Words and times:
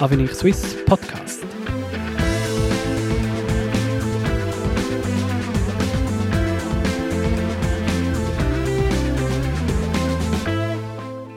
Avenir 0.00 0.28
Swiss 0.28 0.82
Podcast. 0.86 1.44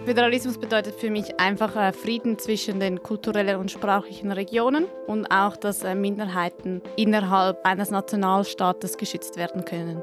Föderalismus 0.05 0.57
bedeutet 0.57 0.96
für 0.96 1.10
mich 1.10 1.41
einfach 1.41 1.76
äh, 1.76 1.91
Frieden 1.91 2.39
zwischen 2.39 2.80
den 2.80 3.04
kulturellen 3.04 3.59
und 3.59 3.70
sprachlichen 3.70 4.31
Regionen 4.31 4.86
und 5.07 5.25
auch, 5.25 5.57
dass 5.57 5.84
äh, 5.84 5.93
Minderheiten 5.93 6.82
innerhalb 6.95 7.66
eines 7.66 7.91
Nationalstaates 7.91 8.95
geschützt 8.95 9.36
werden 9.36 9.66
können. 9.66 10.02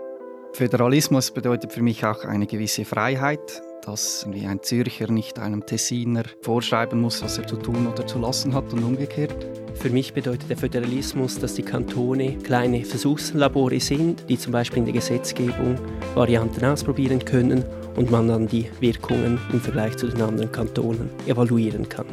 Föderalismus 0.52 1.30
bedeutet 1.30 1.72
für 1.72 1.82
mich 1.82 2.04
auch 2.04 2.24
eine 2.24 2.46
gewisse 2.46 2.84
Freiheit, 2.84 3.62
dass 3.84 4.26
ein 4.26 4.62
Zürcher 4.62 5.10
nicht 5.10 5.38
einem 5.38 5.64
Tessiner 5.64 6.24
vorschreiben 6.42 7.00
muss, 7.00 7.22
was 7.22 7.38
er 7.38 7.46
zu 7.46 7.56
tun 7.56 7.86
oder 7.86 8.06
zu 8.06 8.18
lassen 8.18 8.54
hat 8.54 8.72
und 8.72 8.84
umgekehrt. 8.84 9.46
Für 9.74 9.90
mich 9.90 10.12
bedeutet 10.12 10.50
der 10.50 10.56
Föderalismus, 10.56 11.38
dass 11.38 11.54
die 11.54 11.62
Kantone 11.62 12.36
kleine 12.38 12.84
Versuchslabore 12.84 13.80
sind, 13.80 14.28
die 14.28 14.38
zum 14.38 14.52
Beispiel 14.52 14.78
in 14.78 14.84
der 14.84 14.94
Gesetzgebung 14.94 15.78
Varianten 16.14 16.64
ausprobieren 16.64 17.24
können 17.24 17.64
und 17.96 18.10
man 18.10 18.28
dann 18.28 18.46
die 18.46 18.70
Wirkungen 18.80 19.40
im 19.52 19.60
Vergleich 19.60 19.96
zu 19.96 20.08
den 20.08 20.20
anderen 20.22 20.52
Kantonen 20.52 21.10
evaluieren 21.26 21.88
kann. 21.88 22.06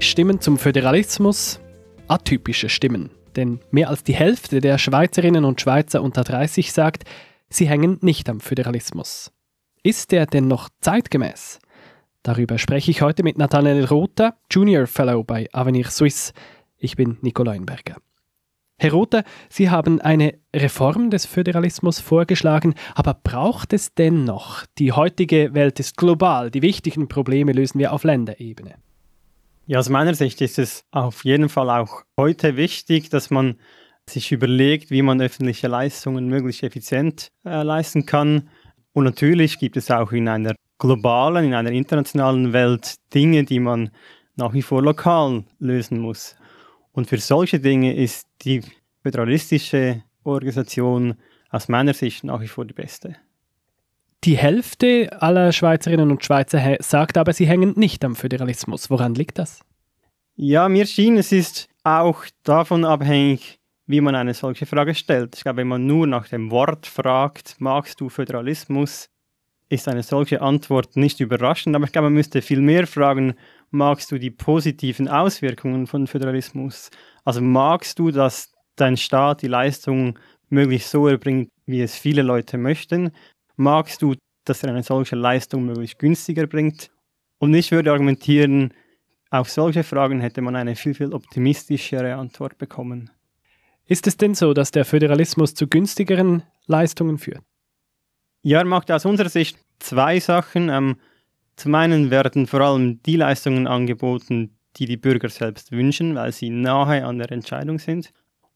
Stimmen 0.00 0.40
zum 0.40 0.58
Föderalismus, 0.58 1.60
atypische 2.08 2.68
Stimmen. 2.68 3.19
Denn 3.36 3.60
mehr 3.70 3.88
als 3.88 4.02
die 4.04 4.14
Hälfte 4.14 4.60
der 4.60 4.78
Schweizerinnen 4.78 5.44
und 5.44 5.60
Schweizer 5.60 6.02
unter 6.02 6.24
30 6.24 6.72
sagt, 6.72 7.04
sie 7.48 7.68
hängen 7.68 7.98
nicht 8.00 8.28
am 8.28 8.40
Föderalismus. 8.40 9.32
Ist 9.82 10.12
der 10.12 10.26
denn 10.26 10.48
noch 10.48 10.68
zeitgemäß? 10.80 11.58
Darüber 12.22 12.58
spreche 12.58 12.90
ich 12.90 13.00
heute 13.00 13.22
mit 13.22 13.38
Nathanael 13.38 13.84
Rother, 13.86 14.36
Junior 14.50 14.86
Fellow 14.86 15.24
bei 15.24 15.48
Avenir 15.52 15.88
Suisse. 15.88 16.32
Ich 16.76 16.96
bin 16.96 17.16
Nico 17.22 17.42
Leuenberger. 17.42 17.96
Herr 18.78 18.92
Rother, 18.92 19.24
Sie 19.50 19.68
haben 19.68 20.00
eine 20.00 20.38
Reform 20.54 21.10
des 21.10 21.26
Föderalismus 21.26 22.00
vorgeschlagen, 22.00 22.74
aber 22.94 23.14
braucht 23.14 23.74
es 23.74 23.94
denn 23.94 24.24
noch? 24.24 24.64
Die 24.78 24.92
heutige 24.92 25.52
Welt 25.52 25.80
ist 25.80 25.96
global, 25.96 26.50
die 26.50 26.62
wichtigen 26.62 27.06
Probleme 27.06 27.52
lösen 27.52 27.78
wir 27.78 27.92
auf 27.92 28.04
Länderebene. 28.04 28.76
Ja, 29.66 29.78
aus 29.78 29.88
meiner 29.88 30.14
Sicht 30.14 30.40
ist 30.40 30.58
es 30.58 30.84
auf 30.90 31.24
jeden 31.24 31.48
Fall 31.48 31.70
auch 31.70 32.02
heute 32.16 32.56
wichtig, 32.56 33.08
dass 33.10 33.30
man 33.30 33.56
sich 34.08 34.32
überlegt, 34.32 34.90
wie 34.90 35.02
man 35.02 35.20
öffentliche 35.20 35.68
Leistungen 35.68 36.28
möglichst 36.28 36.62
effizient 36.62 37.28
äh, 37.44 37.62
leisten 37.62 38.06
kann. 38.06 38.48
Und 38.92 39.04
natürlich 39.04 39.58
gibt 39.58 39.76
es 39.76 39.90
auch 39.90 40.12
in 40.12 40.28
einer 40.28 40.54
globalen, 40.78 41.44
in 41.44 41.54
einer 41.54 41.70
internationalen 41.70 42.52
Welt 42.52 42.96
Dinge, 43.14 43.44
die 43.44 43.60
man 43.60 43.90
nach 44.34 44.52
wie 44.54 44.62
vor 44.62 44.82
lokal 44.82 45.44
lösen 45.58 46.00
muss. 46.00 46.36
Und 46.92 47.06
für 47.08 47.18
solche 47.18 47.60
Dinge 47.60 47.94
ist 47.94 48.26
die 48.42 48.62
föderalistische 49.02 50.02
Organisation 50.24 51.14
aus 51.50 51.68
meiner 51.68 51.94
Sicht 51.94 52.24
nach 52.24 52.40
wie 52.40 52.48
vor 52.48 52.64
die 52.64 52.74
beste. 52.74 53.16
Die 54.24 54.36
Hälfte 54.36 55.16
aller 55.22 55.50
Schweizerinnen 55.50 56.10
und 56.10 56.22
Schweizer 56.22 56.76
sagt 56.80 57.16
aber, 57.16 57.32
sie 57.32 57.46
hängen 57.46 57.72
nicht 57.76 58.04
am 58.04 58.14
Föderalismus. 58.14 58.90
Woran 58.90 59.14
liegt 59.14 59.38
das? 59.38 59.60
Ja, 60.36 60.68
mir 60.68 60.84
schien, 60.84 61.16
es 61.16 61.32
ist 61.32 61.68
auch 61.84 62.24
davon 62.42 62.84
abhängig, 62.84 63.60
wie 63.86 64.02
man 64.02 64.14
eine 64.14 64.34
solche 64.34 64.66
Frage 64.66 64.94
stellt. 64.94 65.36
Ich 65.36 65.42
glaube, 65.42 65.58
wenn 65.58 65.68
man 65.68 65.86
nur 65.86 66.06
nach 66.06 66.28
dem 66.28 66.50
Wort 66.50 66.86
fragt, 66.86 67.56
magst 67.60 67.98
du 68.02 68.10
Föderalismus, 68.10 69.08
ist 69.70 69.88
eine 69.88 70.02
solche 70.02 70.42
Antwort 70.42 70.96
nicht 70.96 71.20
überraschend. 71.20 71.74
Aber 71.74 71.86
ich 71.86 71.92
glaube, 71.92 72.06
man 72.06 72.14
müsste 72.14 72.42
viel 72.42 72.60
mehr 72.60 72.86
fragen, 72.86 73.34
magst 73.70 74.12
du 74.12 74.18
die 74.18 74.30
positiven 74.30 75.08
Auswirkungen 75.08 75.86
von 75.86 76.06
Föderalismus? 76.06 76.90
Also 77.24 77.40
magst 77.40 77.98
du, 77.98 78.10
dass 78.10 78.52
dein 78.76 78.98
Staat 78.98 79.40
die 79.40 79.48
Leistung 79.48 80.18
möglichst 80.50 80.90
so 80.90 81.08
erbringt, 81.08 81.50
wie 81.64 81.80
es 81.80 81.96
viele 81.96 82.20
Leute 82.20 82.58
möchten? 82.58 83.12
Magst 83.60 84.00
du, 84.00 84.14
dass 84.46 84.62
er 84.62 84.70
eine 84.70 84.82
solche 84.82 85.16
Leistung 85.16 85.66
möglichst 85.66 85.98
günstiger 85.98 86.46
bringt? 86.46 86.90
Und 87.36 87.52
ich 87.52 87.70
würde 87.72 87.92
argumentieren, 87.92 88.72
auf 89.28 89.50
solche 89.50 89.84
Fragen 89.84 90.20
hätte 90.20 90.40
man 90.40 90.56
eine 90.56 90.76
viel, 90.76 90.94
viel 90.94 91.12
optimistischere 91.12 92.14
Antwort 92.14 92.56
bekommen. 92.56 93.10
Ist 93.84 94.06
es 94.06 94.16
denn 94.16 94.34
so, 94.34 94.54
dass 94.54 94.70
der 94.70 94.86
Föderalismus 94.86 95.52
zu 95.52 95.68
günstigeren 95.68 96.42
Leistungen 96.68 97.18
führt? 97.18 97.42
Ja, 98.40 98.60
er 98.60 98.64
macht 98.64 98.90
aus 98.90 99.04
unserer 99.04 99.28
Sicht 99.28 99.58
zwei 99.78 100.20
Sachen. 100.20 100.70
Ähm, 100.70 100.96
zum 101.56 101.74
einen 101.74 102.10
werden 102.10 102.46
vor 102.46 102.62
allem 102.62 103.02
die 103.02 103.16
Leistungen 103.16 103.66
angeboten, 103.66 104.56
die 104.76 104.86
die 104.86 104.96
Bürger 104.96 105.28
selbst 105.28 105.70
wünschen, 105.70 106.14
weil 106.14 106.32
sie 106.32 106.48
nahe 106.48 107.04
an 107.04 107.18
der 107.18 107.30
Entscheidung 107.30 107.78
sind. 107.78 108.10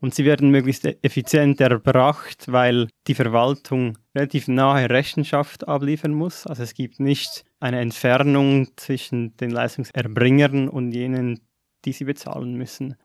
Und 0.05 0.15
sie 0.15 0.27
werden 0.27 0.51
möglichst 0.51 0.85
effizient 1.03 1.63
erbracht, 1.63 2.53
weil 2.53 2.89
die 3.07 3.15
Verwaltung 3.15 3.97
relativ 4.15 4.49
nahe 4.49 4.91
Rechenschaft 4.91 5.67
abliefern 5.67 6.13
muss. 6.13 6.47
Also 6.47 6.63
es 6.63 6.75
gibt 6.75 7.01
nicht 7.01 7.43
eine 7.59 7.81
Entfernung 7.81 8.69
zwischen 8.77 9.35
den 9.39 9.49
Leistungserbringern 9.49 10.69
und 10.69 10.93
jenen, 10.93 11.41
die 11.87 11.93
sie 11.93 12.05
bezahlen 12.05 12.53
müssen. 12.53 12.97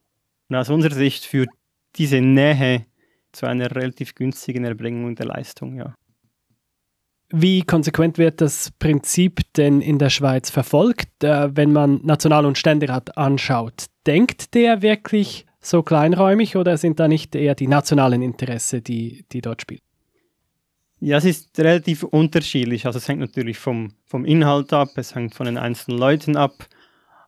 Und 0.50 0.58
aus 0.58 0.70
unserer 0.70 0.94
Sicht 0.94 1.24
führt 1.24 1.48
diese 1.96 2.20
Nähe 2.20 2.86
zu 3.32 3.46
einer 3.46 3.74
relativ 3.74 4.14
günstigen 4.14 4.66
Erbringung 4.66 5.16
der 5.16 5.28
Leistung, 5.28 5.78
ja. 5.78 5.96
Wie 7.30 7.62
konsequent 7.62 8.18
wird 8.18 8.42
das 8.42 8.72
Prinzip 8.78 9.40
denn 9.56 9.80
in 9.80 10.00
der 10.00 10.10
Schweiz 10.10 10.50
verfolgt, 10.50 11.24
äh, 11.24 11.56
wenn 11.56 11.72
man 11.72 12.02
National- 12.04 12.46
und 12.46 12.58
Ständerat 12.58 13.18
anschaut? 13.18 13.86
Denkt 14.06 14.54
der 14.54 14.82
wirklich 14.82 15.46
so 15.62 15.84
kleinräumig 15.84 16.56
oder 16.56 16.78
sind 16.78 17.00
da 17.00 17.08
nicht 17.08 17.36
eher 17.36 17.56
die 17.56 17.68
nationalen 17.68 18.22
Interessen, 18.22 18.84
die, 18.84 19.26
die 19.32 19.42
dort 19.42 19.62
spielen? 19.62 19.82
Ja, 21.02 21.18
es 21.18 21.26
ist 21.26 21.58
relativ 21.60 22.04
unterschiedlich. 22.04 22.86
Also 22.86 22.98
es 22.98 23.08
hängt 23.08 23.22
natürlich 23.22 23.58
vom, 23.58 23.94
vom 24.06 24.26
Inhalt 24.26 24.74
ab, 24.74 24.90
es 24.96 25.16
hängt 25.16 25.34
von 25.34 25.46
den 25.46 25.58
einzelnen 25.58 25.98
Leuten 25.98 26.36
ab. 26.36 26.68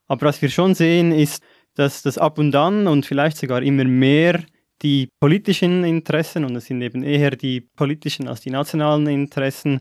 Aber 0.08 0.28
was 0.28 0.42
wir 0.42 0.50
schon 0.50 0.76
sehen, 0.76 1.12
ist, 1.14 1.42
dass 1.76 2.02
das 2.02 2.18
ab 2.18 2.38
und 2.38 2.54
an 2.56 2.88
und 2.88 3.06
vielleicht 3.06 3.38
sogar 3.38 3.62
immer 3.62 3.86
mehr 3.86 4.44
die 4.82 5.10
politischen 5.20 5.84
Interessen, 5.84 6.44
und 6.44 6.56
es 6.56 6.66
sind 6.66 6.82
eben 6.82 7.04
eher 7.04 7.32
die 7.32 7.62
politischen 7.62 8.28
als 8.28 8.42
die 8.42 8.50
nationalen 8.50 9.08
Interessen, 9.08 9.80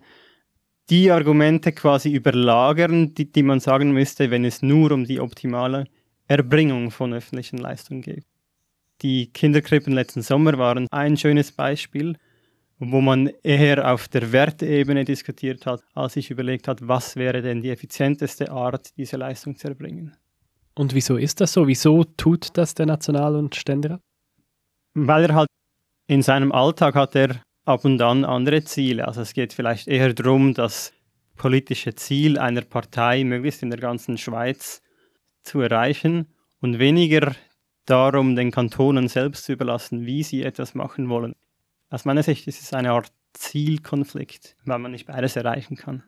die 0.88 1.10
Argumente 1.10 1.72
quasi 1.72 2.12
überlagern, 2.12 3.14
die, 3.14 3.30
die 3.30 3.42
man 3.42 3.60
sagen 3.60 3.92
müsste, 3.92 4.30
wenn 4.30 4.44
es 4.44 4.62
nur 4.62 4.92
um 4.92 5.04
die 5.04 5.20
optimale 5.20 5.86
Erbringung 6.26 6.90
von 6.90 7.12
öffentlichen 7.14 7.58
Leistungen 7.58 8.02
geht. 8.02 8.24
Die 9.02 9.32
Kinderkrippen 9.32 9.92
letzten 9.92 10.22
Sommer 10.22 10.58
waren 10.58 10.86
ein 10.90 11.16
schönes 11.16 11.52
Beispiel, 11.52 12.16
wo 12.78 13.00
man 13.00 13.30
eher 13.42 13.92
auf 13.92 14.08
der 14.08 14.32
Werteebene 14.32 15.04
diskutiert 15.04 15.66
hat, 15.66 15.82
als 15.94 16.14
sich 16.14 16.30
überlegt 16.30 16.68
hat, 16.68 16.86
was 16.86 17.16
wäre 17.16 17.42
denn 17.42 17.62
die 17.62 17.70
effizienteste 17.70 18.50
Art, 18.50 18.96
diese 18.96 19.16
Leistung 19.16 19.56
zu 19.56 19.68
erbringen. 19.68 20.16
Und 20.74 20.94
wieso 20.94 21.16
ist 21.16 21.40
das 21.40 21.52
so? 21.52 21.66
Wieso 21.66 22.04
tut 22.04 22.56
das 22.56 22.74
der 22.74 22.86
National- 22.86 23.36
und 23.36 23.54
Ständerat? 23.54 24.00
weil 24.94 25.24
er 25.24 25.34
halt 25.34 25.48
in 26.06 26.22
seinem 26.22 26.52
Alltag 26.52 26.94
hat 26.94 27.14
er 27.14 27.42
ab 27.64 27.84
und 27.84 28.00
an 28.02 28.24
andere 28.24 28.64
Ziele. 28.64 29.06
Also 29.06 29.20
es 29.20 29.32
geht 29.32 29.52
vielleicht 29.52 29.86
eher 29.86 30.12
darum, 30.12 30.54
das 30.54 30.92
politische 31.36 31.94
Ziel 31.94 32.38
einer 32.38 32.62
Partei 32.62 33.24
möglichst 33.24 33.62
in 33.62 33.70
der 33.70 33.78
ganzen 33.78 34.18
Schweiz 34.18 34.82
zu 35.42 35.60
erreichen 35.60 36.34
und 36.60 36.78
weniger 36.78 37.34
darum, 37.90 38.36
den 38.36 38.50
Kantonen 38.50 39.08
selbst 39.08 39.44
zu 39.44 39.52
überlassen, 39.52 40.06
wie 40.06 40.22
sie 40.22 40.42
etwas 40.42 40.74
machen 40.74 41.08
wollen. 41.08 41.34
Aus 41.90 42.04
meiner 42.04 42.22
Sicht 42.22 42.46
ist 42.46 42.62
es 42.62 42.72
eine 42.72 42.92
Art 42.92 43.12
Zielkonflikt, 43.32 44.56
weil 44.64 44.78
man 44.78 44.92
nicht 44.92 45.06
beides 45.06 45.36
erreichen 45.36 45.76
kann. 45.76 46.02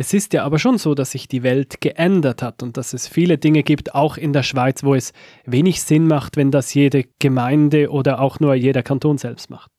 Es 0.00 0.14
ist 0.14 0.32
ja 0.32 0.44
aber 0.44 0.60
schon 0.60 0.78
so, 0.78 0.94
dass 0.94 1.10
sich 1.10 1.26
die 1.26 1.42
Welt 1.42 1.80
geändert 1.80 2.40
hat 2.40 2.62
und 2.62 2.76
dass 2.76 2.92
es 2.92 3.08
viele 3.08 3.36
Dinge 3.36 3.64
gibt, 3.64 3.96
auch 3.96 4.16
in 4.16 4.32
der 4.32 4.44
Schweiz, 4.44 4.84
wo 4.84 4.94
es 4.94 5.12
wenig 5.44 5.82
Sinn 5.82 6.06
macht, 6.06 6.36
wenn 6.36 6.52
das 6.52 6.72
jede 6.72 7.04
Gemeinde 7.18 7.90
oder 7.90 8.20
auch 8.20 8.38
nur 8.38 8.54
jeder 8.54 8.84
Kanton 8.84 9.18
selbst 9.18 9.50
macht. 9.50 9.72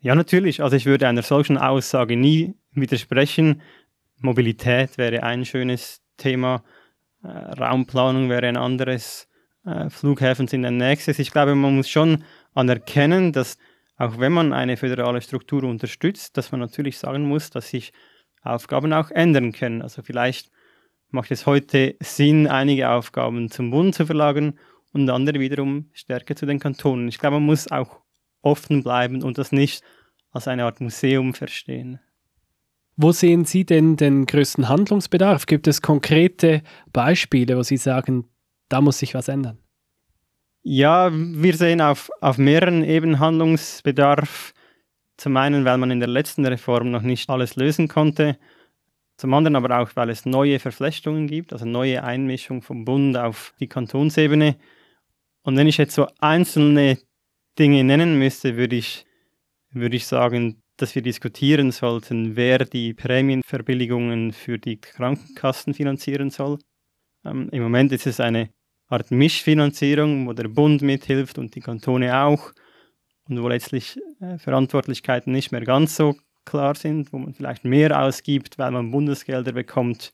Ja, 0.00 0.14
natürlich. 0.14 0.62
Also 0.62 0.76
ich 0.76 0.84
würde 0.84 1.08
einer 1.08 1.22
solchen 1.22 1.56
Aussage 1.56 2.16
nie 2.16 2.54
widersprechen. 2.72 3.62
Mobilität 4.18 4.98
wäre 4.98 5.22
ein 5.22 5.46
schönes 5.46 6.02
Thema, 6.18 6.62
äh, 7.22 7.28
Raumplanung 7.28 8.28
wäre 8.28 8.46
ein 8.46 8.58
anderes, 8.58 9.26
Flughäfen 9.88 10.48
sind 10.48 10.64
ein 10.64 10.76
nächstes. 10.76 11.18
Ich 11.18 11.30
glaube, 11.30 11.54
man 11.54 11.76
muss 11.76 11.88
schon 11.88 12.24
anerkennen, 12.54 13.32
dass 13.32 13.58
auch 13.96 14.18
wenn 14.18 14.32
man 14.32 14.54
eine 14.54 14.78
föderale 14.78 15.20
Struktur 15.20 15.64
unterstützt, 15.64 16.36
dass 16.36 16.52
man 16.52 16.60
natürlich 16.60 16.96
sagen 16.98 17.28
muss, 17.28 17.50
dass 17.50 17.68
sich 17.68 17.92
Aufgaben 18.42 18.92
auch 18.94 19.10
ändern 19.10 19.52
können. 19.52 19.82
Also 19.82 20.02
vielleicht 20.02 20.50
macht 21.10 21.30
es 21.30 21.44
heute 21.44 21.96
Sinn, 22.00 22.46
einige 22.46 22.88
Aufgaben 22.88 23.50
zum 23.50 23.70
Bund 23.70 23.94
zu 23.94 24.06
verlagern 24.06 24.58
und 24.92 25.10
andere 25.10 25.38
wiederum 25.40 25.90
stärker 25.92 26.34
zu 26.34 26.46
den 26.46 26.58
Kantonen. 26.58 27.08
Ich 27.08 27.18
glaube, 27.18 27.36
man 27.36 27.46
muss 27.46 27.70
auch 27.70 28.00
offen 28.40 28.82
bleiben 28.82 29.22
und 29.22 29.36
das 29.36 29.52
nicht 29.52 29.84
als 30.30 30.48
eine 30.48 30.64
Art 30.64 30.80
Museum 30.80 31.34
verstehen. 31.34 32.00
Wo 32.96 33.12
sehen 33.12 33.44
Sie 33.44 33.64
denn 33.64 33.96
den 33.96 34.26
größten 34.26 34.68
Handlungsbedarf? 34.68 35.46
Gibt 35.46 35.66
es 35.68 35.82
konkrete 35.82 36.62
Beispiele, 36.92 37.56
wo 37.56 37.62
Sie 37.62 37.76
sagen, 37.76 38.28
da 38.70 38.80
muss 38.80 38.98
sich 38.98 39.14
was 39.14 39.28
ändern? 39.28 39.58
Ja, 40.62 41.10
wir 41.12 41.56
sehen 41.56 41.80
auf, 41.80 42.10
auf 42.20 42.38
mehreren 42.38 42.84
Ebenen 42.84 43.18
Handlungsbedarf. 43.18 44.52
Zum 45.16 45.36
einen, 45.36 45.64
weil 45.64 45.78
man 45.78 45.90
in 45.90 46.00
der 46.00 46.08
letzten 46.08 46.46
Reform 46.46 46.90
noch 46.90 47.02
nicht 47.02 47.28
alles 47.28 47.56
lösen 47.56 47.88
konnte. 47.88 48.38
Zum 49.16 49.34
anderen 49.34 49.56
aber 49.56 49.80
auch, 49.80 49.90
weil 49.96 50.08
es 50.08 50.24
neue 50.24 50.58
Verflechtungen 50.58 51.26
gibt, 51.26 51.52
also 51.52 51.66
neue 51.66 52.02
Einmischung 52.02 52.62
vom 52.62 52.86
Bund 52.86 53.16
auf 53.16 53.54
die 53.60 53.68
Kantonsebene. 53.68 54.56
Und 55.42 55.56
wenn 55.56 55.66
ich 55.66 55.76
jetzt 55.76 55.94
so 55.94 56.06
einzelne 56.20 56.98
Dinge 57.58 57.84
nennen 57.84 58.18
müsste, 58.18 58.56
würde 58.56 58.76
ich, 58.76 59.04
würde 59.70 59.96
ich 59.96 60.06
sagen, 60.06 60.62
dass 60.76 60.94
wir 60.94 61.02
diskutieren 61.02 61.72
sollten, 61.72 62.36
wer 62.36 62.64
die 62.64 62.94
Prämienverbilligungen 62.94 64.32
für 64.32 64.58
die 64.58 64.80
Krankenkassen 64.80 65.74
finanzieren 65.74 66.30
soll. 66.30 66.58
Ähm, 67.24 67.48
Im 67.50 67.62
Moment 67.62 67.92
ist 67.92 68.06
es 68.06 68.20
eine 68.20 68.50
Art 68.90 69.10
Mischfinanzierung, 69.10 70.26
wo 70.26 70.32
der 70.32 70.48
Bund 70.48 70.82
mithilft 70.82 71.38
und 71.38 71.54
die 71.54 71.60
Kantone 71.60 72.16
auch 72.18 72.52
und 73.28 73.40
wo 73.40 73.48
letztlich 73.48 73.98
äh, 74.20 74.36
Verantwortlichkeiten 74.36 75.32
nicht 75.32 75.52
mehr 75.52 75.64
ganz 75.64 75.96
so 75.96 76.16
klar 76.44 76.74
sind, 76.74 77.12
wo 77.12 77.18
man 77.18 77.32
vielleicht 77.32 77.64
mehr 77.64 78.02
ausgibt, 78.02 78.58
weil 78.58 78.72
man 78.72 78.90
Bundesgelder 78.90 79.52
bekommt, 79.52 80.12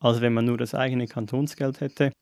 als 0.00 0.20
wenn 0.20 0.34
man 0.34 0.44
nur 0.44 0.58
das 0.58 0.74
eigene 0.74 1.06
Kantonsgeld 1.06 1.80
hätte. 1.80 2.12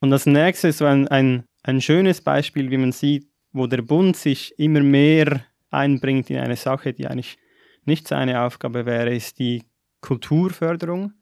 Und 0.00 0.10
das 0.10 0.26
nächste 0.26 0.68
ist 0.68 0.78
so 0.78 0.84
ein, 0.84 1.08
ein, 1.08 1.44
ein 1.64 1.80
schönes 1.80 2.20
Beispiel, 2.20 2.70
wie 2.70 2.76
man 2.76 2.92
sieht, 2.92 3.26
wo 3.52 3.66
der 3.66 3.82
Bund 3.82 4.16
sich 4.16 4.56
immer 4.58 4.80
mehr 4.80 5.44
einbringt 5.70 6.30
in 6.30 6.38
eine 6.38 6.56
Sache, 6.56 6.92
die 6.92 7.08
eigentlich 7.08 7.36
nicht 7.84 8.06
seine 8.06 8.42
Aufgabe 8.42 8.86
wäre, 8.86 9.14
ist 9.14 9.38
die 9.38 9.64
Kulturförderung. 10.00 11.14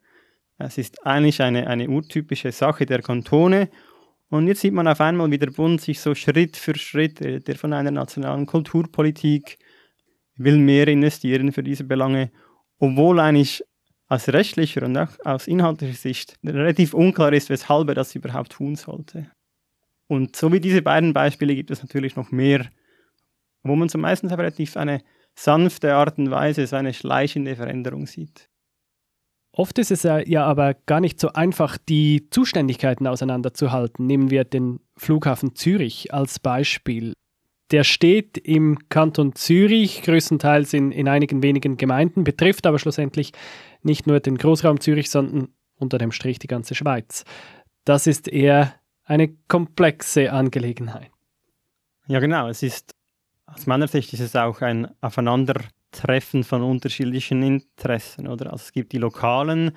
Es 0.59 0.79
ist 0.79 1.05
eigentlich 1.07 1.43
eine, 1.43 1.67
eine 1.67 1.89
urtypische 1.89 2.53
Sache 2.53 2.87
der 2.87 3.03
Kantone. 3.03 3.69
Und 4.29 4.47
jetzt 4.47 4.61
sieht 4.61 4.73
man 4.73 4.89
auf 4.89 5.01
einmal, 5.01 5.31
wie 5.31 5.39
der 5.39 5.51
Bund 5.51 5.81
sich 5.81 6.01
so 6.01 6.15
Schritt 6.15 6.57
für 6.57 6.75
Schritt, 6.77 7.21
äh, 7.21 7.41
der 7.41 7.57
von 7.57 7.73
einer 7.73 7.91
nationalen 7.91 8.47
Kulturpolitik 8.47 9.59
will 10.37 10.59
mehr 10.59 10.89
investieren 10.89 11.53
für 11.53 11.63
diese 11.63 11.85
Belange, 11.85 12.31
obwohl 12.79 13.21
eigentlich 13.21 13.63
aus 14.09 14.29
rechtlicher 14.29 14.83
und 14.83 14.97
auch 14.97 15.11
aus 15.25 15.47
inhaltlicher 15.47 15.95
Sicht 15.95 16.37
relativ 16.45 16.95
unklar 16.95 17.33
ist, 17.33 17.51
weshalb 17.51 17.89
er 17.89 17.95
das 17.95 18.15
überhaupt 18.15 18.53
tun 18.53 18.77
sollte. 18.77 19.31
Und 20.07 20.37
so 20.37 20.53
wie 20.53 20.61
diese 20.61 20.83
beiden 20.83 21.13
Beispiele 21.13 21.55
gibt 21.55 21.71
es 21.71 21.83
natürlich 21.83 22.17
noch 22.17 22.31
mehr, 22.31 22.69
wo 23.63 23.77
man 23.77 23.89
so 23.89 23.99
meistens 23.99 24.33
relativ 24.33 24.77
eine 24.77 25.03
sanfte 25.35 25.95
Art 25.95 26.19
und 26.19 26.31
Weise, 26.31 26.67
so 26.67 26.77
eine 26.77 26.93
schleichende 26.93 27.57
Veränderung 27.57 28.07
sieht. 28.07 28.51
Oft 29.55 29.79
ist 29.79 29.91
es 29.91 30.03
ja 30.03 30.47
aber 30.47 30.75
gar 30.87 31.01
nicht 31.01 31.21
so 31.21 31.33
einfach, 31.35 31.77
die 31.77 32.29
Zuständigkeiten 32.31 33.07
auseinanderzuhalten. 33.07 34.07
Nehmen 34.07 34.31
wir 34.31 34.45
den 34.45 34.81
Flughafen 34.97 35.55
Zürich 35.55 36.13
als 36.15 36.39
Beispiel. 36.39 37.13
Der 37.71 37.85
steht 37.85 38.39
im 38.39 38.89
Kanton 38.89 39.35
Zürich, 39.35 40.03
größtenteils 40.03 40.73
in, 40.73 40.91
in 40.91 41.09
einigen 41.09 41.43
wenigen 41.43 41.77
Gemeinden, 41.77 42.25
betrifft 42.25 42.67
aber 42.67 42.79
schlussendlich 42.79 43.33
nicht 43.83 44.07
nur 44.07 44.21
den 44.21 44.39
Großraum 44.39 44.81
Zürich, 44.81 45.11
sondern 45.11 45.49
unter 45.77 45.99
dem 45.99 46.13
Strich 46.13 46.39
die 46.39 46.47
ganze 46.47 46.75
Schweiz. 46.75 47.25
Das 47.85 48.07
ist 48.07 48.29
eher 48.29 48.75
eine 49.05 49.29
komplexe 49.49 50.33
Angelegenheit. 50.33 51.11
Ja, 52.07 52.21
genau. 52.21 52.49
Es 52.49 52.63
ist 52.63 52.95
aus 53.47 53.67
meiner 53.67 53.89
Sicht 53.89 54.13
ist 54.13 54.21
es 54.21 54.35
auch 54.35 54.63
ein 54.63 54.89
Aufeinandertreffen 55.93 56.45
von 56.45 56.63
unterschiedlichen 56.63 57.43
Interessen. 57.43 58.27
Oder? 58.27 58.53
Also 58.53 58.65
es 58.65 58.73
gibt 58.73 58.93
die 58.93 58.99
Lokalen, 58.99 59.73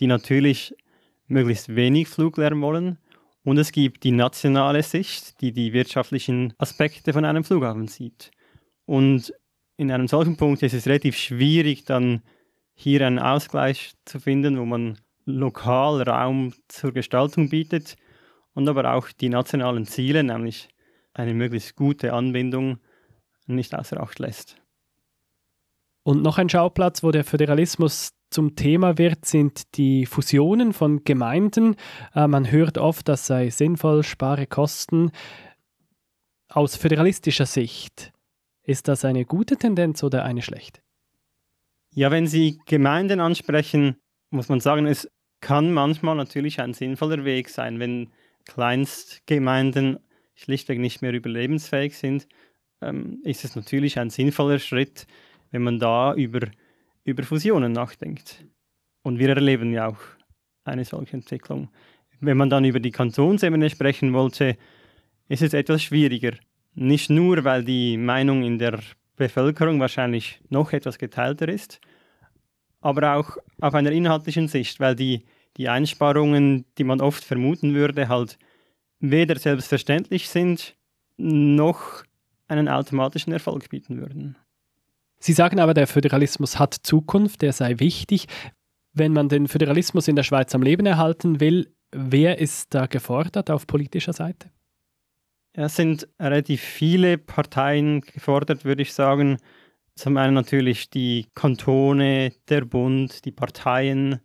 die 0.00 0.06
natürlich 0.06 0.74
möglichst 1.26 1.74
wenig 1.74 2.08
Fluglärm 2.08 2.62
wollen. 2.62 2.98
Und 3.44 3.58
es 3.58 3.72
gibt 3.72 4.04
die 4.04 4.12
nationale 4.12 4.82
Sicht, 4.82 5.40
die 5.40 5.52
die 5.52 5.72
wirtschaftlichen 5.72 6.52
Aspekte 6.58 7.12
von 7.12 7.24
einem 7.24 7.44
Flughafen 7.44 7.88
sieht. 7.88 8.30
Und 8.86 9.32
in 9.76 9.90
einem 9.92 10.08
solchen 10.08 10.36
Punkt 10.36 10.62
ist 10.62 10.74
es 10.74 10.86
relativ 10.86 11.16
schwierig, 11.16 11.84
dann 11.84 12.22
hier 12.74 13.06
einen 13.06 13.18
Ausgleich 13.18 13.94
zu 14.04 14.20
finden, 14.20 14.58
wo 14.58 14.64
man 14.64 14.98
lokal 15.24 16.02
Raum 16.02 16.54
zur 16.68 16.92
Gestaltung 16.92 17.48
bietet 17.48 17.96
und 18.54 18.68
aber 18.68 18.94
auch 18.94 19.08
die 19.12 19.28
nationalen 19.28 19.86
Ziele, 19.86 20.22
nämlich 20.22 20.68
eine 21.14 21.34
möglichst 21.34 21.76
gute 21.76 22.12
Anbindung, 22.12 22.78
nicht 23.46 23.74
außer 23.74 24.00
Acht 24.00 24.18
lässt. 24.18 24.56
Und 26.06 26.22
noch 26.22 26.38
ein 26.38 26.48
Schauplatz, 26.48 27.02
wo 27.02 27.10
der 27.10 27.24
Föderalismus 27.24 28.12
zum 28.30 28.54
Thema 28.54 28.96
wird, 28.96 29.24
sind 29.24 29.76
die 29.76 30.06
Fusionen 30.06 30.72
von 30.72 31.02
Gemeinden. 31.02 31.74
Äh, 32.14 32.28
man 32.28 32.48
hört 32.48 32.78
oft, 32.78 33.08
das 33.08 33.26
sei 33.26 33.50
sinnvoll, 33.50 34.04
spare 34.04 34.46
Kosten. 34.46 35.10
Aus 36.48 36.76
föderalistischer 36.76 37.46
Sicht, 37.46 38.12
ist 38.62 38.86
das 38.86 39.04
eine 39.04 39.24
gute 39.24 39.56
Tendenz 39.56 40.04
oder 40.04 40.24
eine 40.24 40.42
schlechte? 40.42 40.80
Ja, 41.92 42.12
wenn 42.12 42.28
Sie 42.28 42.60
Gemeinden 42.66 43.18
ansprechen, 43.18 43.96
muss 44.30 44.48
man 44.48 44.60
sagen, 44.60 44.86
es 44.86 45.10
kann 45.40 45.72
manchmal 45.72 46.14
natürlich 46.14 46.60
ein 46.60 46.72
sinnvoller 46.72 47.24
Weg 47.24 47.48
sein, 47.48 47.80
wenn 47.80 48.12
Kleinstgemeinden 48.44 49.98
schlichtweg 50.36 50.78
nicht 50.78 51.02
mehr 51.02 51.14
überlebensfähig 51.14 51.98
sind, 51.98 52.28
ähm, 52.80 53.18
ist 53.24 53.44
es 53.44 53.56
natürlich 53.56 53.98
ein 53.98 54.10
sinnvoller 54.10 54.60
Schritt, 54.60 55.08
wenn 55.50 55.62
man 55.62 55.78
da 55.78 56.14
über 56.14 56.48
über 57.06 57.22
Fusionen 57.22 57.72
nachdenkt. 57.72 58.44
Und 59.02 59.18
wir 59.18 59.30
erleben 59.30 59.72
ja 59.72 59.88
auch 59.88 60.00
eine 60.64 60.84
solche 60.84 61.16
Entwicklung. 61.16 61.70
Wenn 62.20 62.36
man 62.36 62.50
dann 62.50 62.64
über 62.64 62.80
die 62.80 62.90
Kantonsebene 62.90 63.70
sprechen 63.70 64.12
wollte, 64.12 64.56
ist 65.28 65.42
es 65.42 65.54
etwas 65.54 65.82
schwieriger. 65.82 66.32
Nicht 66.74 67.08
nur, 67.08 67.44
weil 67.44 67.64
die 67.64 67.96
Meinung 67.96 68.42
in 68.42 68.58
der 68.58 68.80
Bevölkerung 69.14 69.80
wahrscheinlich 69.80 70.40
noch 70.50 70.72
etwas 70.72 70.98
geteilter 70.98 71.48
ist, 71.48 71.80
aber 72.80 73.14
auch 73.14 73.36
auf 73.60 73.74
einer 73.74 73.92
inhaltlichen 73.92 74.48
Sicht, 74.48 74.80
weil 74.80 74.94
die, 74.94 75.24
die 75.56 75.68
Einsparungen, 75.68 76.66
die 76.76 76.84
man 76.84 77.00
oft 77.00 77.24
vermuten 77.24 77.74
würde, 77.74 78.08
halt 78.08 78.38
weder 78.98 79.38
selbstverständlich 79.38 80.28
sind, 80.28 80.76
noch 81.16 82.04
einen 82.48 82.68
automatischen 82.68 83.32
Erfolg 83.32 83.70
bieten 83.70 83.98
würden. 83.98 84.36
Sie 85.18 85.32
sagen 85.32 85.60
aber, 85.60 85.74
der 85.74 85.86
Föderalismus 85.86 86.58
hat 86.58 86.74
Zukunft, 86.74 87.42
der 87.42 87.52
sei 87.52 87.78
wichtig. 87.78 88.26
Wenn 88.92 89.12
man 89.12 89.28
den 89.28 89.48
Föderalismus 89.48 90.08
in 90.08 90.16
der 90.16 90.22
Schweiz 90.22 90.54
am 90.54 90.62
Leben 90.62 90.86
erhalten 90.86 91.40
will, 91.40 91.74
wer 91.90 92.38
ist 92.38 92.74
da 92.74 92.86
gefordert 92.86 93.50
auf 93.50 93.66
politischer 93.66 94.12
Seite? 94.12 94.50
Es 95.52 95.76
sind 95.76 96.06
relativ 96.20 96.60
viele 96.60 97.16
Parteien 97.16 98.02
gefordert, 98.02 98.64
würde 98.64 98.82
ich 98.82 98.92
sagen. 98.92 99.38
Zum 99.94 100.18
einen 100.18 100.34
natürlich 100.34 100.90
die 100.90 101.26
Kantone, 101.34 102.32
der 102.48 102.66
Bund, 102.66 103.24
die 103.24 103.32
Parteien, 103.32 104.20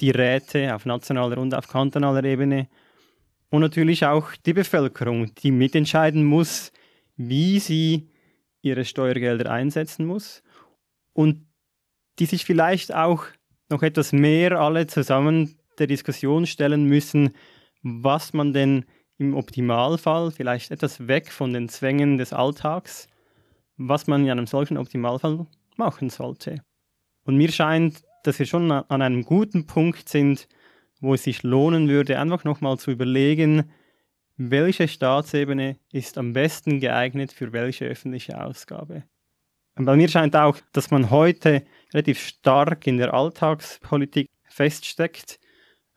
die 0.00 0.10
Räte 0.10 0.74
auf 0.74 0.84
nationaler 0.84 1.38
und 1.38 1.54
auf 1.54 1.68
kantonaler 1.68 2.24
Ebene 2.24 2.68
und 3.50 3.60
natürlich 3.62 4.04
auch 4.04 4.32
die 4.44 4.52
Bevölkerung, 4.52 5.34
die 5.36 5.50
mitentscheiden 5.50 6.24
muss, 6.24 6.72
wie 7.16 7.58
sie 7.58 8.08
ihre 8.62 8.84
Steuergelder 8.84 9.50
einsetzen 9.50 10.06
muss 10.06 10.42
und 11.12 11.46
die 12.18 12.26
sich 12.26 12.44
vielleicht 12.44 12.94
auch 12.94 13.24
noch 13.70 13.82
etwas 13.82 14.12
mehr 14.12 14.58
alle 14.60 14.86
zusammen 14.86 15.56
der 15.78 15.86
Diskussion 15.86 16.46
stellen 16.46 16.84
müssen, 16.84 17.30
was 17.82 18.32
man 18.32 18.52
denn 18.52 18.84
im 19.18 19.34
Optimalfall, 19.34 20.30
vielleicht 20.30 20.70
etwas 20.70 21.06
weg 21.06 21.30
von 21.30 21.52
den 21.52 21.68
Zwängen 21.68 22.18
des 22.18 22.32
Alltags, 22.32 23.08
was 23.76 24.06
man 24.06 24.24
in 24.24 24.30
einem 24.30 24.46
solchen 24.46 24.76
Optimalfall 24.76 25.46
machen 25.76 26.10
sollte. 26.10 26.62
Und 27.24 27.36
mir 27.36 27.50
scheint, 27.50 28.02
dass 28.24 28.38
wir 28.38 28.46
schon 28.46 28.70
an 28.70 29.02
einem 29.02 29.24
guten 29.24 29.66
Punkt 29.66 30.08
sind, 30.08 30.48
wo 31.00 31.14
es 31.14 31.22
sich 31.24 31.42
lohnen 31.42 31.88
würde, 31.88 32.18
einfach 32.18 32.44
nochmal 32.44 32.78
zu 32.78 32.90
überlegen, 32.90 33.70
welche 34.38 34.88
Staatsebene 34.88 35.78
ist 35.92 36.16
am 36.16 36.32
besten 36.32 36.80
geeignet 36.80 37.32
für 37.32 37.52
welche 37.52 37.86
öffentliche 37.86 38.42
Ausgabe. 38.42 39.02
Und 39.76 39.84
bei 39.84 39.96
mir 39.96 40.08
scheint 40.08 40.34
auch, 40.34 40.58
dass 40.72 40.90
man 40.90 41.10
heute 41.10 41.64
relativ 41.92 42.20
stark 42.20 42.86
in 42.86 42.98
der 42.98 43.12
Alltagspolitik 43.12 44.28
feststeckt, 44.44 45.38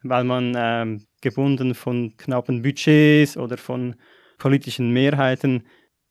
weil 0.03 0.23
man 0.23 0.53
ähm, 0.55 1.05
gebunden 1.21 1.75
von 1.75 2.17
knappen 2.17 2.63
Budgets 2.63 3.37
oder 3.37 3.57
von 3.57 3.95
politischen 4.37 4.91
Mehrheiten 4.91 5.65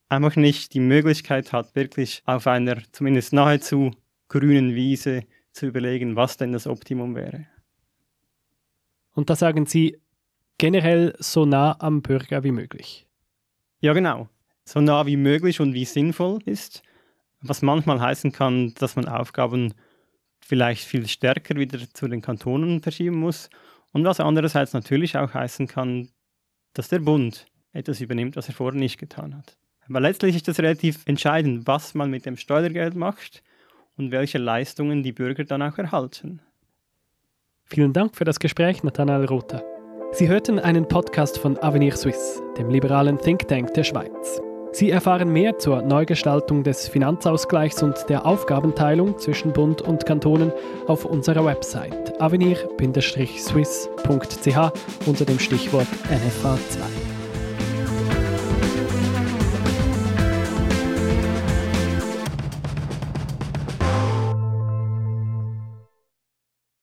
einfach 0.08 0.36
nicht 0.36 0.74
die 0.74 0.80
Möglichkeit 0.80 1.52
hat, 1.52 1.74
wirklich 1.74 2.22
auf 2.26 2.46
einer 2.46 2.78
zumindest 2.92 3.32
nahezu 3.32 3.90
grünen 4.28 4.74
Wiese 4.74 5.24
zu 5.52 5.66
überlegen, 5.66 6.16
was 6.16 6.36
denn 6.36 6.52
das 6.52 6.66
Optimum 6.66 7.16
wäre. 7.16 7.46
Und 9.14 9.30
da 9.30 9.36
sagen 9.36 9.66
Sie, 9.66 10.00
generell 10.60 11.14
so 11.18 11.46
nah 11.46 11.74
am 11.80 12.02
Bürger 12.02 12.44
wie 12.44 12.52
möglich. 12.52 13.06
Ja, 13.80 13.94
genau. 13.94 14.28
So 14.66 14.82
nah 14.82 15.06
wie 15.06 15.16
möglich 15.16 15.58
und 15.58 15.72
wie 15.72 15.86
sinnvoll 15.86 16.40
ist. 16.44 16.82
Was 17.40 17.62
manchmal 17.62 17.98
heißen 17.98 18.30
kann, 18.32 18.74
dass 18.74 18.94
man 18.94 19.08
Aufgaben 19.08 19.72
vielleicht 20.38 20.84
viel 20.84 21.08
stärker 21.08 21.56
wieder 21.56 21.78
zu 21.94 22.08
den 22.08 22.20
Kantonen 22.20 22.82
verschieben 22.82 23.16
muss 23.16 23.48
und 23.92 24.04
was 24.04 24.20
andererseits 24.20 24.74
natürlich 24.74 25.16
auch 25.16 25.32
heißen 25.32 25.66
kann, 25.66 26.10
dass 26.74 26.88
der 26.88 26.98
Bund 26.98 27.46
etwas 27.72 28.02
übernimmt, 28.02 28.36
was 28.36 28.48
er 28.48 28.54
vorher 28.54 28.78
nicht 28.78 28.98
getan 28.98 29.34
hat. 29.34 29.56
Aber 29.88 30.00
letztlich 30.00 30.36
ist 30.36 30.46
das 30.46 30.58
relativ 30.58 31.06
entscheidend, 31.06 31.66
was 31.66 31.94
man 31.94 32.10
mit 32.10 32.26
dem 32.26 32.36
Steuergeld 32.36 32.94
macht 32.94 33.42
und 33.96 34.10
welche 34.10 34.36
Leistungen 34.36 35.02
die 35.02 35.12
Bürger 35.12 35.44
dann 35.44 35.62
auch 35.62 35.78
erhalten. 35.78 36.42
Vielen 37.64 37.94
Dank 37.94 38.14
für 38.14 38.24
das 38.24 38.38
Gespräch, 38.38 38.82
Nathanael 38.82 39.24
Rother. 39.24 39.69
Sie 40.12 40.28
hörten 40.28 40.58
einen 40.58 40.88
Podcast 40.88 41.38
von 41.38 41.56
Avenir 41.58 41.96
Suisse, 41.96 42.42
dem 42.58 42.68
liberalen 42.68 43.16
Think 43.18 43.46
Tank 43.46 43.72
der 43.74 43.84
Schweiz. 43.84 44.42
Sie 44.72 44.90
erfahren 44.90 45.32
mehr 45.32 45.56
zur 45.58 45.82
Neugestaltung 45.82 46.64
des 46.64 46.88
Finanzausgleichs 46.88 47.80
und 47.82 47.94
der 48.08 48.24
Aufgabenteilung 48.26 49.18
zwischen 49.18 49.52
Bund 49.52 49.82
und 49.82 50.06
Kantonen 50.06 50.52
auf 50.88 51.04
unserer 51.04 51.44
Website 51.44 52.20
avenir-swiss.ch 52.20 54.72
unter 55.06 55.24
dem 55.24 55.38
Stichwort 55.38 55.86
NFA 56.10 56.58
2. 56.70 57.09